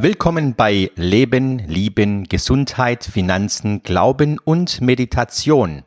[0.00, 5.82] Willkommen bei Leben, Lieben, Gesundheit, Finanzen, Glauben und Meditation.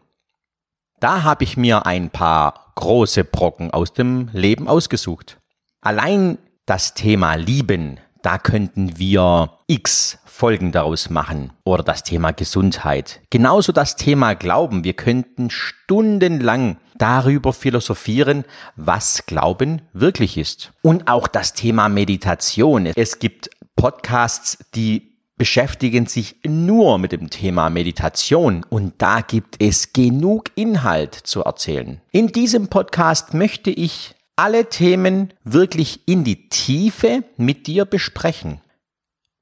[0.99, 5.39] Da habe ich mir ein paar große Brocken aus dem Leben ausgesucht.
[5.79, 11.53] Allein das Thema Lieben, da könnten wir x Folgen daraus machen.
[11.63, 13.21] Oder das Thema Gesundheit.
[13.29, 14.83] Genauso das Thema Glauben.
[14.83, 18.43] Wir könnten stundenlang darüber philosophieren,
[18.75, 20.73] was Glauben wirklich ist.
[20.81, 22.87] Und auch das Thema Meditation.
[22.87, 29.91] Es gibt Podcasts, die beschäftigen sich nur mit dem Thema Meditation und da gibt es
[29.91, 31.99] genug Inhalt zu erzählen.
[32.11, 38.61] In diesem Podcast möchte ich alle Themen wirklich in die Tiefe mit dir besprechen.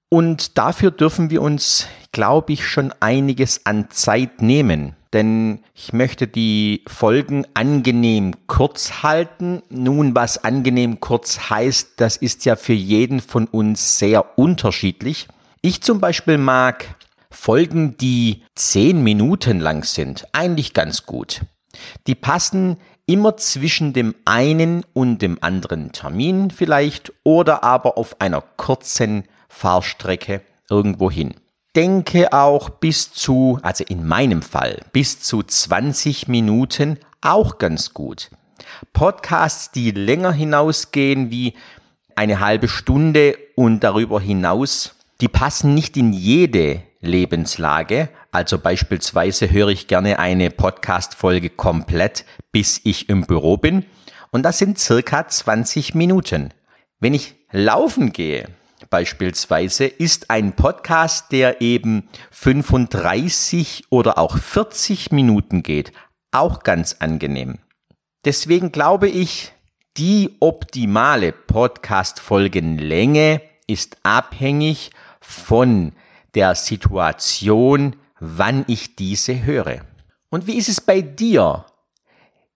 [0.10, 4.96] Und dafür dürfen wir uns, glaube ich, schon einiges an Zeit nehmen.
[5.14, 9.64] Denn ich möchte die Folgen angenehm kurz halten.
[9.70, 15.28] Nun, was angenehm kurz heißt, das ist ja für jeden von uns sehr unterschiedlich.
[15.62, 16.86] Ich zum Beispiel mag
[17.32, 21.42] Folgen, die zehn Minuten lang sind, eigentlich ganz gut.
[22.08, 28.42] Die passen immer zwischen dem einen und dem anderen Termin vielleicht oder aber auf einer
[28.42, 31.34] kurzen Fahrstrecke irgendwo hin.
[31.76, 38.32] Denke auch bis zu, also in meinem Fall, bis zu 20 Minuten auch ganz gut.
[38.94, 41.54] Podcasts, die länger hinausgehen wie
[42.16, 48.10] eine halbe Stunde und darüber hinaus, die passen nicht in jede Lebenslage.
[48.32, 53.86] Also beispielsweise höre ich gerne eine Podcast-Folge komplett, bis ich im Büro bin.
[54.32, 56.54] Und das sind circa 20 Minuten.
[57.00, 58.48] Wenn ich laufen gehe,
[58.90, 65.94] beispielsweise, ist ein Podcast, der eben 35 oder auch 40 Minuten geht,
[66.32, 67.60] auch ganz angenehm.
[68.26, 69.54] Deswegen glaube ich,
[69.98, 75.94] die optimale Podcast-Folgenlänge ist abhängig von
[76.36, 79.82] der Situation, wann ich diese höre.
[80.30, 81.66] Und wie ist es bei dir?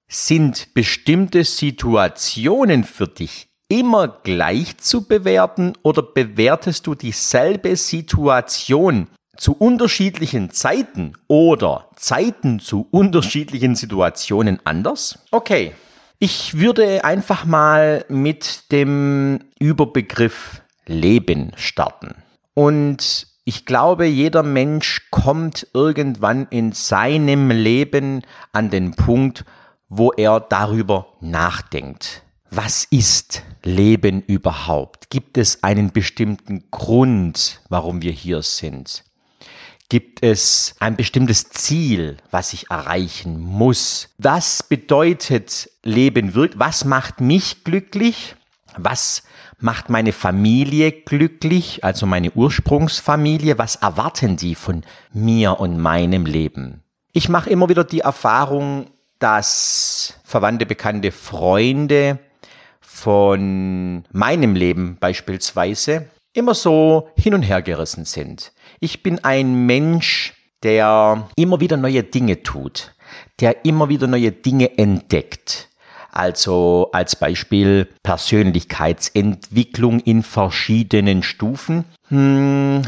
[0.08, 9.54] Sind bestimmte Situationen für dich immer gleich zu bewerten oder bewertest du dieselbe Situation zu
[9.54, 15.18] unterschiedlichen Zeiten oder Zeiten zu unterschiedlichen Situationen anders?
[15.32, 15.74] Okay,
[16.20, 22.14] ich würde einfach mal mit dem Überbegriff Leben starten.
[22.54, 29.46] Und ich glaube, jeder Mensch kommt irgendwann in seinem Leben an den Punkt,
[29.90, 32.23] wo er darüber nachdenkt.
[32.56, 35.10] Was ist Leben überhaupt?
[35.10, 39.04] Gibt es einen bestimmten Grund, warum wir hier sind?
[39.90, 44.10] Gibt es ein bestimmtes Ziel, was ich erreichen muss?
[44.20, 46.60] Was bedeutet Leben wirklich?
[46.60, 48.36] Was macht mich glücklich?
[48.78, 49.24] Was
[49.58, 53.58] macht meine Familie glücklich, also meine Ursprungsfamilie?
[53.58, 56.84] Was erwarten die von mir und meinem Leben?
[57.14, 62.20] Ich mache immer wieder die Erfahrung, dass Verwandte, Bekannte, Freunde
[62.94, 68.54] von meinem Leben beispielsweise immer so hin und her gerissen sind.
[68.80, 72.94] Ich bin ein Mensch, der immer wieder neue Dinge tut,
[73.42, 75.70] der immer wieder neue Dinge entdeckt.
[76.12, 81.86] Also als Beispiel Persönlichkeitsentwicklung in verschiedenen Stufen.
[82.10, 82.84] Hm,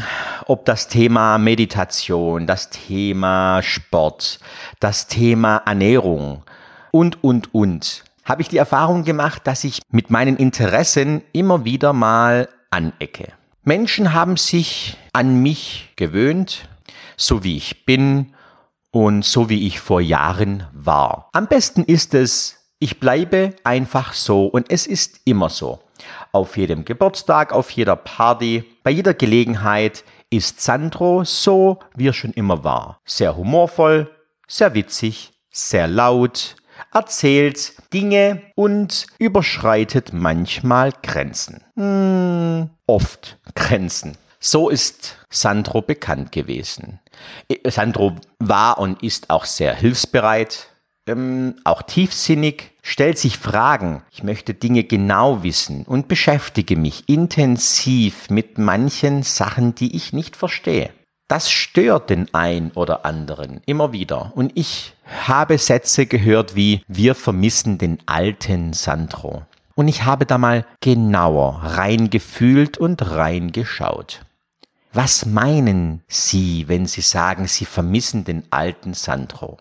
[0.46, 4.38] ob das Thema Meditation, das Thema Sport,
[4.78, 6.44] das Thema Ernährung
[6.92, 11.94] und, und, und habe ich die Erfahrung gemacht, dass ich mit meinen Interessen immer wieder
[11.94, 13.32] mal anecke.
[13.62, 16.68] Menschen haben sich an mich gewöhnt,
[17.16, 18.34] so wie ich bin
[18.90, 21.30] und so wie ich vor Jahren war.
[21.32, 25.80] Am besten ist es, ich bleibe einfach so und es ist immer so.
[26.32, 32.32] Auf jedem Geburtstag, auf jeder Party, bei jeder Gelegenheit ist Sandro so, wie er schon
[32.32, 33.00] immer war.
[33.04, 34.10] Sehr humorvoll,
[34.46, 36.56] sehr witzig, sehr laut,
[36.92, 41.62] erzählt Dinge und überschreitet manchmal Grenzen.
[41.76, 44.16] Hm, oft Grenzen.
[44.38, 47.00] So ist Sandro bekannt gewesen.
[47.48, 50.68] Äh, Sandro war und ist auch sehr hilfsbereit,
[51.08, 54.02] ähm, auch tiefsinnig, stellt sich Fragen.
[54.12, 60.36] Ich möchte Dinge genau wissen und beschäftige mich intensiv mit manchen Sachen, die ich nicht
[60.36, 60.90] verstehe.
[61.28, 64.32] Das stört den ein oder anderen immer wieder.
[64.36, 64.94] Und ich
[65.26, 69.42] habe Sätze gehört wie, wir vermissen den alten Sandro.
[69.74, 74.20] Und ich habe da mal genauer reingefühlt und reingeschaut.
[74.92, 79.58] Was meinen Sie, wenn Sie sagen, Sie vermissen den alten Sandro?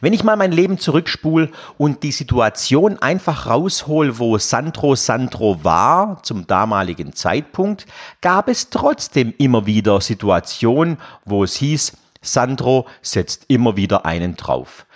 [0.00, 6.22] Wenn ich mal mein Leben zurückspule und die Situation einfach raushol, wo Sandro Sandro war
[6.22, 7.86] zum damaligen Zeitpunkt,
[8.20, 14.86] gab es trotzdem immer wieder Situationen, wo es hieß, Sandro setzt immer wieder einen drauf.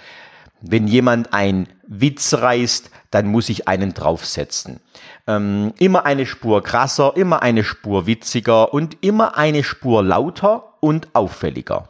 [0.61, 4.81] Wenn jemand ein Witz reißt, dann muss ich einen draufsetzen.
[5.27, 11.15] Ähm, immer eine Spur krasser, immer eine Spur witziger und immer eine Spur lauter und
[11.15, 11.89] auffälliger.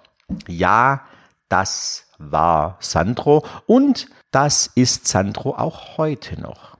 [0.48, 1.02] Ja,
[1.48, 6.76] das war Sandro und das ist Sandro auch heute noch.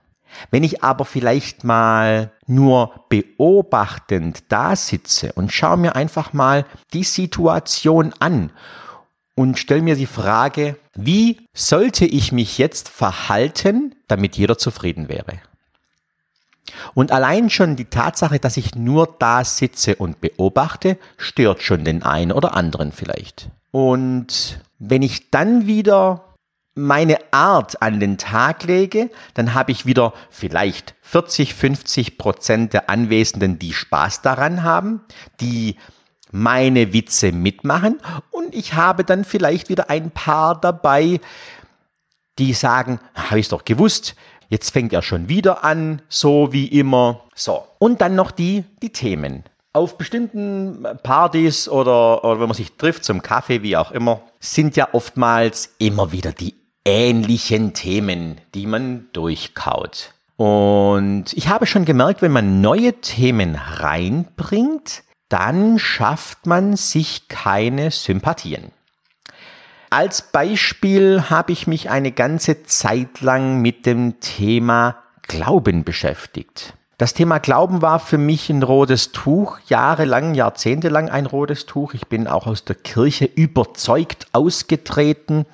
[0.51, 7.03] Wenn ich aber vielleicht mal nur beobachtend da sitze und schaue mir einfach mal die
[7.03, 8.51] Situation an
[9.35, 15.39] und stelle mir die Frage, wie sollte ich mich jetzt verhalten, damit jeder zufrieden wäre?
[16.93, 22.03] Und allein schon die Tatsache, dass ich nur da sitze und beobachte, stört schon den
[22.03, 23.49] einen oder anderen vielleicht.
[23.75, 26.33] Und wenn ich dann wieder
[26.75, 32.89] meine Art an den Tag lege, dann habe ich wieder vielleicht 40, 50 Prozent der
[32.89, 35.01] Anwesenden, die Spaß daran haben,
[35.41, 35.75] die
[36.31, 37.99] meine Witze mitmachen
[38.31, 41.19] und ich habe dann vielleicht wieder ein paar dabei,
[42.39, 44.15] die sagen, habe ich doch gewusst,
[44.47, 47.25] jetzt fängt er schon wieder an, so wie immer.
[47.35, 47.67] So.
[47.79, 49.43] Und dann noch die, die Themen.
[49.75, 54.77] Auf bestimmten Partys oder, oder wenn man sich trifft zum Kaffee, wie auch immer, sind
[54.77, 56.55] ja oftmals immer wieder die
[56.85, 60.13] ähnlichen Themen, die man durchkaut.
[60.37, 67.91] Und ich habe schon gemerkt, wenn man neue Themen reinbringt, dann schafft man sich keine
[67.91, 68.71] Sympathien.
[69.89, 76.75] Als Beispiel habe ich mich eine ganze Zeit lang mit dem Thema Glauben beschäftigt.
[76.97, 81.93] Das Thema Glauben war für mich ein rotes Tuch, jahrelang, jahrzehntelang ein rotes Tuch.
[81.93, 85.45] Ich bin auch aus der Kirche überzeugt ausgetreten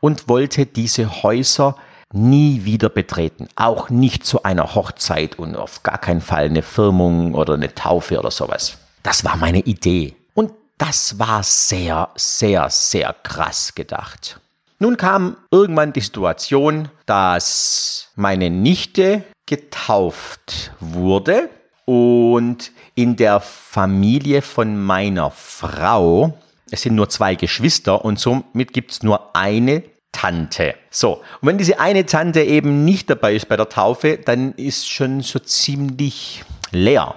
[0.00, 1.76] und wollte diese Häuser
[2.12, 3.46] nie wieder betreten.
[3.54, 8.18] Auch nicht zu einer Hochzeit und auf gar keinen Fall eine Firmung oder eine Taufe
[8.18, 8.78] oder sowas.
[9.04, 10.16] Das war meine Idee.
[10.34, 14.40] Und das war sehr, sehr, sehr krass gedacht.
[14.80, 21.48] Nun kam irgendwann die Situation, dass meine Nichte getauft wurde
[21.86, 26.38] und in der Familie von meiner Frau,
[26.70, 30.74] es sind nur zwei Geschwister und somit gibt es nur eine Tante.
[30.90, 34.86] So, und wenn diese eine Tante eben nicht dabei ist bei der Taufe, dann ist
[34.88, 37.14] schon so ziemlich leer.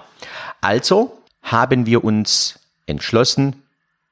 [0.62, 3.61] Also haben wir uns entschlossen,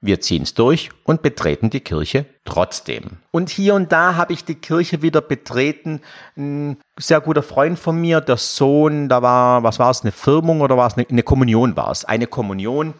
[0.02, 3.18] wir ziehen es durch und betreten die Kirche trotzdem.
[3.30, 6.00] Und hier und da habe ich die Kirche wieder betreten.
[6.36, 10.62] Ein sehr guter Freund von mir, der Sohn, da war, was war es, eine Firmung
[10.62, 12.04] oder war es eine, eine Kommunion war es?
[12.04, 12.94] Eine Kommunion.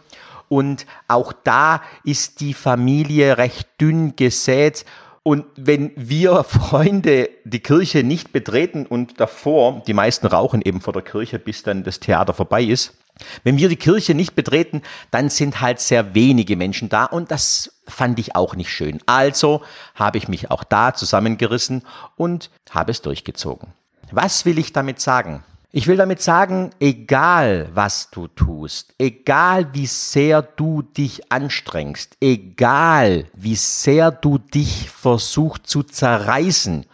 [0.49, 4.85] Und auch da ist die Familie recht dünn gesät.
[5.23, 10.93] Und wenn wir Freunde die Kirche nicht betreten und davor, die meisten rauchen eben vor
[10.93, 12.99] der Kirche, bis dann das Theater vorbei ist,
[13.45, 17.73] wenn wir die Kirche nicht betreten, dann sind halt sehr wenige Menschen da und das
[17.87, 19.01] fand ich auch nicht schön.
[19.07, 19.63] Also
[19.95, 21.83] habe ich mich auch da zusammengerissen
[22.17, 23.69] und habe es durchgezogen.
[24.13, 25.45] Was will ich damit sagen?
[25.73, 33.27] Ich will damit sagen, egal was du tust, egal wie sehr du dich anstrengst, egal
[33.35, 36.87] wie sehr du dich versuchst zu zerreißen,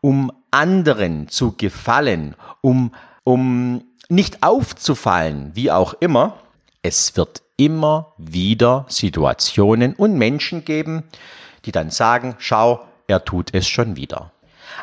[0.00, 6.38] um anderen zu gefallen, um, um nicht aufzufallen, wie auch immer,
[6.82, 11.04] es wird immer wieder Situationen und Menschen geben,
[11.64, 14.30] die dann sagen, schau, er tut es schon wieder.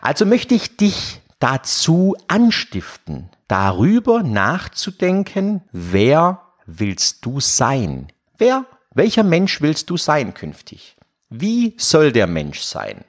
[0.01, 8.07] Also möchte ich dich dazu anstiften, darüber nachzudenken, wer willst du sein?
[8.37, 10.95] Wer, welcher Mensch willst du sein künftig?
[11.29, 13.05] Wie soll der Mensch sein?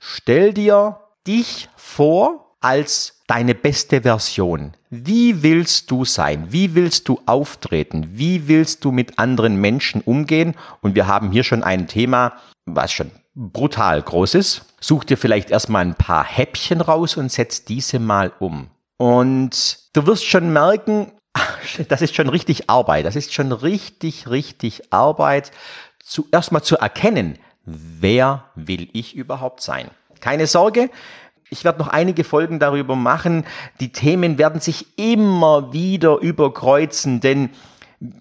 [0.00, 4.74] Stell dir dich vor als deine beste Version.
[4.90, 6.48] Wie willst du sein?
[6.50, 8.06] Wie willst du auftreten?
[8.10, 10.54] Wie willst du mit anderen Menschen umgehen?
[10.82, 12.34] Und wir haben hier schon ein Thema,
[12.66, 14.66] was schon brutal groß ist.
[14.80, 18.68] Such dir vielleicht erstmal ein paar Häppchen raus und setz diese mal um.
[18.98, 21.10] Und du wirst schon merken,
[21.88, 23.06] das ist schon richtig Arbeit.
[23.06, 25.52] Das ist schon richtig, richtig Arbeit,
[26.04, 29.88] zu, erstmal zu erkennen, wer will ich überhaupt sein.
[30.20, 30.90] Keine Sorge,
[31.52, 33.44] ich werde noch einige Folgen darüber machen.
[33.78, 37.50] Die Themen werden sich immer wieder überkreuzen, denn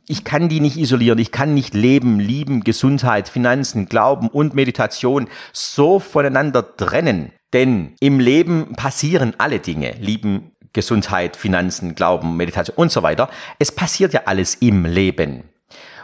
[0.08, 1.18] ich kann die nicht isolieren.
[1.18, 7.32] Ich kann nicht Leben, Lieben, Gesundheit, Finanzen, Glauben und Meditation so voneinander trennen.
[7.54, 9.96] Denn im Leben passieren alle Dinge.
[10.00, 13.30] Lieben, Gesundheit, Finanzen, Glauben, Meditation und so weiter.
[13.60, 15.44] Es passiert ja alles im Leben.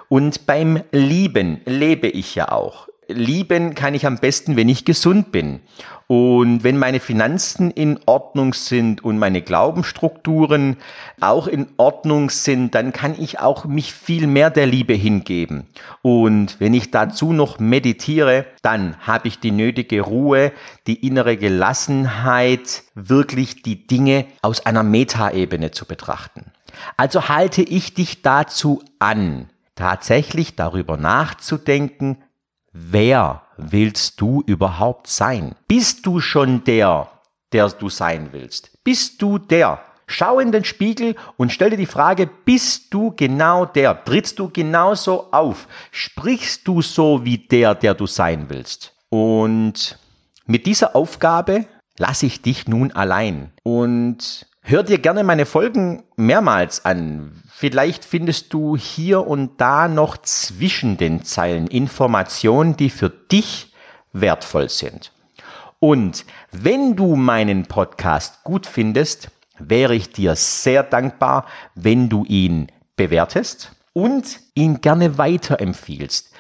[0.10, 2.88] Und beim Lieben lebe ich ja auch.
[3.08, 5.62] Lieben kann ich am besten, wenn ich gesund bin.
[6.08, 10.78] Und wenn meine Finanzen in Ordnung sind und meine Glaubensstrukturen
[11.20, 15.68] auch in Ordnung sind, dann kann ich auch mich viel mehr der Liebe hingeben.
[16.02, 20.54] Und wenn ich dazu noch meditiere, dann habe ich die nötige Ruhe,
[20.88, 26.52] die innere Gelassenheit, wirklich die Dinge aus einer Metaebene zu betrachten.
[26.96, 32.18] Also halte ich dich dazu an, tatsächlich darüber nachzudenken,
[32.78, 35.56] wer willst du überhaupt sein?
[35.68, 37.10] Bist du schon der,
[37.52, 38.72] der du sein willst?
[38.84, 39.82] Bist du der?
[40.06, 44.06] Schau in den Spiegel und stell dir die Frage, bist du genau der?
[44.06, 45.68] Trittst du genauso auf?
[45.92, 48.94] Sprichst du so wie der, der du sein willst?
[49.10, 50.00] Und
[50.46, 51.66] mit dieser Aufgabe
[51.98, 53.52] lasse ich dich nun allein.
[53.64, 57.42] Und hör dir gerne meine Folgen mehrmals an.
[57.50, 63.74] Vielleicht findest du hier und da noch zwischen den Zeilen Informationen, die für dich
[64.12, 65.14] wertvoll sind.
[65.80, 72.68] Und wenn du meinen Podcast gut findest, wäre ich dir sehr dankbar, wenn du ihn
[72.98, 76.34] bewertest und ihn gerne weiterempfiehlst.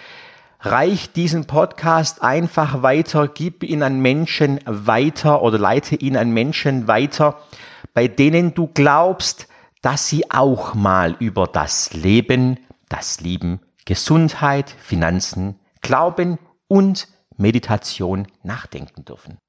[0.60, 6.88] Reich diesen Podcast einfach weiter, gib ihn an Menschen weiter oder leite ihn an Menschen
[6.88, 7.40] weiter,
[7.98, 9.48] bei denen du glaubst,
[9.82, 16.38] dass sie auch mal über das Leben, das Lieben, Gesundheit, Finanzen, Glauben
[16.68, 19.40] und Meditation nachdenken dürfen.